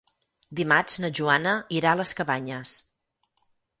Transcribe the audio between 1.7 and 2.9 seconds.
irà a les Cabanyes.